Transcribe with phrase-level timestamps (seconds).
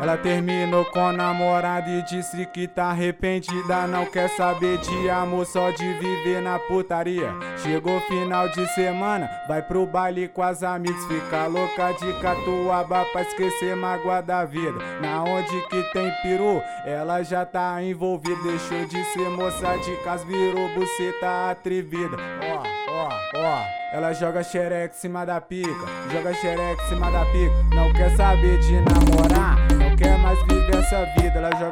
[0.00, 3.86] Ela terminou com namorado e disse que tá arrependida.
[3.86, 7.34] Não quer saber de amor, só de viver na putaria.
[7.58, 11.04] Chegou final de semana, vai pro baile com as amigas.
[11.06, 14.78] Fica louca de catuaba pra esquecer mágoa da vida.
[15.00, 18.40] Na onde que tem peru, ela já tá envolvida.
[18.42, 22.16] Deixou de ser moça de casa, virou buceta atrevida.
[22.42, 22.62] Ó,
[22.92, 23.78] ó, ó.
[23.90, 27.54] Ela joga xereca em cima da pica, joga xereca em cima da pica.
[27.74, 29.37] Não quer saber de namorar,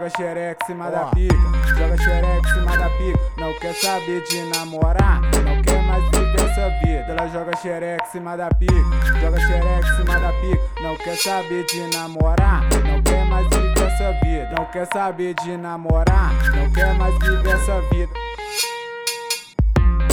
[0.06, 1.36] joga xereca em cima da pica,
[1.76, 3.20] joga xereca em cima da pica.
[3.36, 7.06] Não quer saber de namorar, não quer mais viver essa vida.
[7.08, 10.62] Ela joga xereca em cima da pica, joga xereca em cima da pica.
[10.80, 14.54] Não quer saber de namorar, não quer mais viver essa vida.
[14.56, 18.12] Não quer saber de namorar, não quer mais viver essa vida.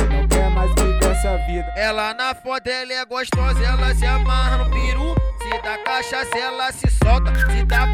[0.10, 1.74] Não quer mais viver essa vida.
[1.76, 5.14] Ela na foto ela é gostosa, ela se amarra no peru.
[5.44, 7.34] Se dá cachaça, ela se solta.
[7.36, 7.94] Se dá dá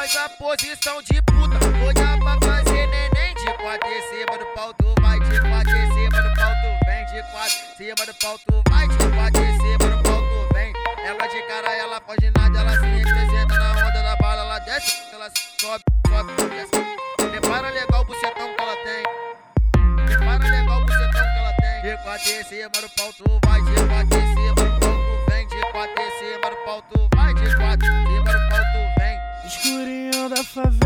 [0.00, 1.58] Faz a posição de puta.
[1.84, 5.92] Olha pra fazer neném de quatro em cima do pau, tu vai de quatro em
[5.92, 9.44] cima do pau, tu vem de quatro em cima do pau, tu vai de quatro
[9.44, 10.72] em cima do pau, tu vem.
[11.04, 15.02] Ela de cara, ela foge nada, ela se representa na onda da bala, ela desce,
[15.12, 17.30] ela sobe, sobe, desce.
[17.30, 20.08] Repara legal o bucetão que ela tem.
[20.08, 21.82] Repara legal o bucetão que ela tem.
[21.82, 25.30] De quatro em cima do pau, tu vai de quatro em cima do pau, tu
[25.30, 27.99] vem de quatro em cima do pau, tu vai de quatro
[29.50, 30.84] Escurinho da favela,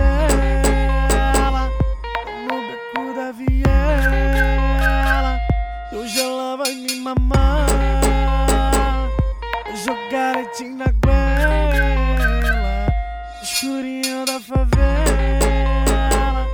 [2.48, 5.38] no beco da viela.
[5.92, 7.66] Hoje ela vai me mamar,
[9.84, 12.86] jogar garotinho na goela.
[13.42, 16.46] Escurinho da favela,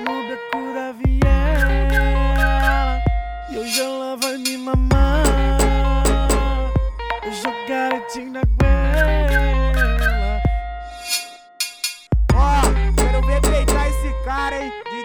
[0.00, 3.02] no beco da viela.
[3.50, 5.26] E hoje ela vai me mamar,
[7.30, 8.83] jogar garotinho na goela.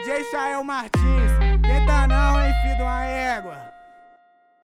[0.10, 1.32] DJ Chael Martins.
[1.62, 3.79] Tenta não, hein, filho de uma égua.